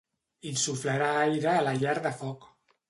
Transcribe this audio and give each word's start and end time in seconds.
Insuflarà 0.51 1.11
aire 1.29 1.53
a 1.59 1.63
la 1.69 1.77
llar 1.85 1.97
de 2.09 2.17
foc. 2.25 2.53